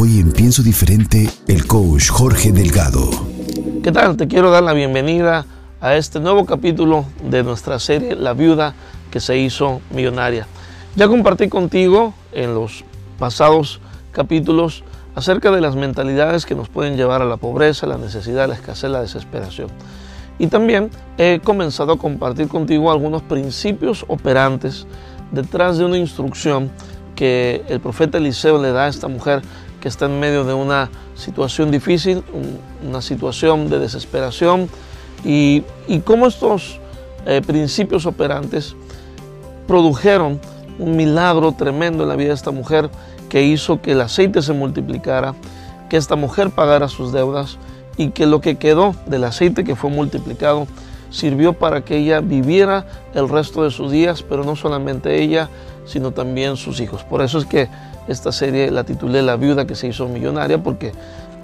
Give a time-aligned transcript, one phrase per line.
[0.00, 3.10] Hoy en Pienso Diferente, el coach Jorge Delgado.
[3.82, 4.16] ¿Qué tal?
[4.16, 5.44] Te quiero dar la bienvenida
[5.80, 8.74] a este nuevo capítulo de nuestra serie La viuda
[9.10, 10.46] que se hizo millonaria.
[10.94, 12.84] Ya compartí contigo en los
[13.18, 13.80] pasados
[14.12, 14.84] capítulos
[15.16, 18.88] acerca de las mentalidades que nos pueden llevar a la pobreza, la necesidad, la escasez,
[18.88, 19.66] la desesperación.
[20.38, 24.86] Y también he comenzado a compartir contigo algunos principios operantes
[25.32, 26.70] detrás de una instrucción
[27.16, 29.42] que el profeta Eliseo le da a esta mujer
[29.80, 32.22] que está en medio de una situación difícil,
[32.86, 34.68] una situación de desesperación,
[35.24, 35.64] y,
[36.04, 36.78] cómo estos
[37.26, 38.76] eh, principios operantes
[39.66, 40.40] produjeron
[40.78, 42.88] un milagro tremendo en la vida de esta mujer
[43.28, 45.34] que hizo que el aceite se multiplicara,
[45.90, 47.58] que esta mujer pagara sus deudas
[47.96, 50.66] y que lo que quedó del aceite que fue multiplicado
[51.10, 55.48] sirvió para que ella viviera el resto de sus días, pero no solamente ella,
[55.88, 57.02] sino también sus hijos.
[57.02, 57.68] Por eso es que
[58.06, 60.92] esta serie la titulé La viuda que se hizo millonaria, porque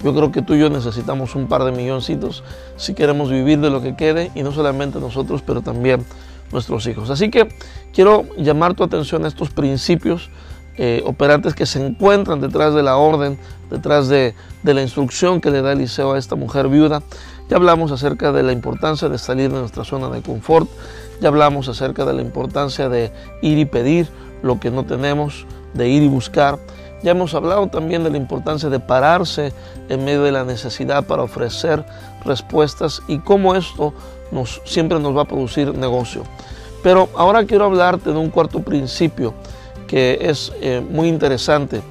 [0.03, 2.43] yo creo que tú y yo necesitamos un par de milloncitos
[2.77, 6.05] si queremos vivir de lo que quede, y no solamente nosotros, pero también
[6.51, 7.09] nuestros hijos.
[7.09, 7.49] Así que
[7.93, 10.29] quiero llamar tu atención a estos principios
[10.77, 15.61] eh, operantes que se encuentran detrás de la orden, detrás de, la instrucción que le
[15.61, 17.01] da Eliseo a esta mujer viuda.
[17.49, 20.69] Ya hablamos acerca de la importancia de salir de nuestra zona de confort,
[21.21, 24.07] ya hablamos acerca de la importancia de ir y pedir
[24.41, 26.59] lo que no tenemos, de ir y buscar.
[27.03, 29.53] Ya hemos hablado también de la importancia de pararse
[29.89, 31.85] en medio de la necesidad para ofrecer
[32.23, 33.93] respuestas y cómo esto
[34.31, 36.23] nos, siempre nos va a producir negocio.
[36.81, 39.33] Pero ahora quiero hablarte de un cuarto principio
[39.87, 41.81] que es eh, muy interesante.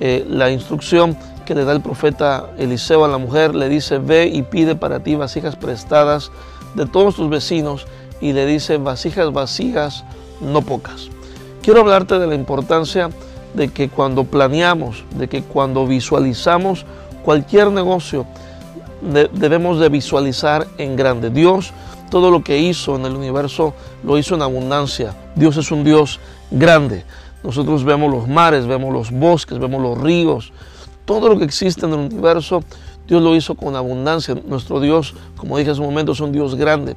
[0.00, 4.26] Eh, la instrucción que le da el profeta Eliseo a la mujer le dice, ve
[4.26, 6.30] y pide para ti vasijas prestadas
[6.74, 7.86] de todos tus vecinos
[8.20, 10.04] y le dice, vasijas vacías,
[10.40, 11.08] no pocas.
[11.62, 13.10] Quiero hablarte de la importancia
[13.54, 16.84] de que cuando planeamos, de que cuando visualizamos
[17.24, 18.26] cualquier negocio,
[19.32, 21.30] debemos de visualizar en grande.
[21.30, 21.72] Dios
[22.10, 23.74] todo lo que hizo en el universo
[24.04, 25.14] lo hizo en abundancia.
[25.34, 26.20] Dios es un Dios
[26.50, 27.04] grande.
[27.42, 30.52] Nosotros vemos los mares, vemos los bosques, vemos los ríos,
[31.04, 32.62] todo lo que existe en el universo,
[33.06, 34.34] Dios lo hizo con abundancia.
[34.46, 36.96] Nuestro Dios, como dije hace un momento, es un Dios grande.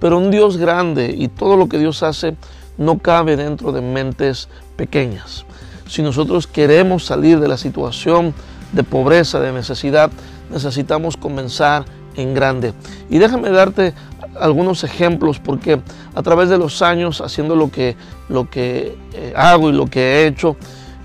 [0.00, 2.36] Pero un Dios grande y todo lo que Dios hace
[2.78, 5.44] no cabe dentro de mentes pequeñas.
[5.88, 8.34] Si nosotros queremos salir de la situación
[8.72, 10.10] de pobreza, de necesidad,
[10.50, 11.84] necesitamos comenzar
[12.16, 12.74] en grande.
[13.08, 13.94] Y déjame darte
[14.38, 15.80] algunos ejemplos porque
[16.14, 17.96] a través de los años haciendo lo que,
[18.28, 20.56] lo que eh, hago y lo que he hecho,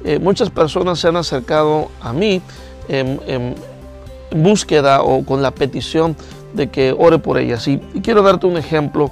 [0.04, 2.42] eh, muchas personas se han acercado a mí
[2.88, 3.56] en,
[4.34, 6.16] búsqueda o con la petición
[6.54, 7.68] de que ore por ellas.
[7.68, 9.12] Y, quiero darte un ejemplo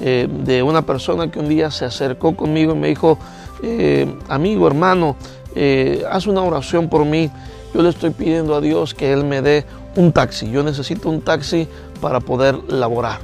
[0.00, 3.18] eh, de una persona que un día se acercó conmigo y me dijo,
[4.28, 5.16] amigo, hermano,
[6.10, 7.30] haz una oración por mí.
[7.74, 9.64] Yo le estoy pidiendo a Dios que Él me dé
[9.96, 10.50] un taxi.
[10.50, 11.68] Yo necesito un taxi
[12.00, 13.18] para poder laborar.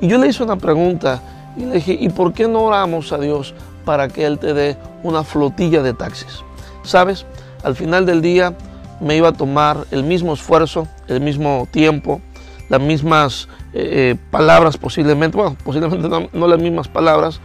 [0.00, 1.22] Y yo le hice una pregunta
[1.56, 3.54] y le dije, ¿y por qué no oramos a Dios
[3.84, 6.42] para que Él te dé una flotilla de taxis?
[6.82, 7.26] ¿Sabes?
[7.62, 8.54] Al final del día
[9.00, 12.20] me iba a tomar el mismo esfuerzo, el mismo tiempo,
[12.68, 17.40] las mismas eh, eh, palabras posiblemente, bueno, posiblemente no, las mismas palabras,